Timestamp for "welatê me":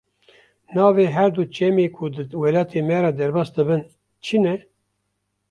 2.41-2.97